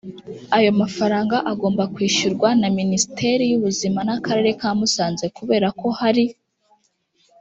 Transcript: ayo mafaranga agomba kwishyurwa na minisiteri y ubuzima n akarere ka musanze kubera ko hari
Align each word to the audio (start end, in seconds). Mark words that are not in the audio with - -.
ayo 0.57 0.71
mafaranga 0.81 1.35
agomba 1.51 1.83
kwishyurwa 1.93 2.49
na 2.61 2.67
minisiteri 2.79 3.43
y 3.51 3.55
ubuzima 3.59 3.99
n 4.07 4.09
akarere 4.17 4.49
ka 4.59 4.69
musanze 4.79 5.25
kubera 5.37 5.67
ko 5.79 5.87
hari 5.99 6.25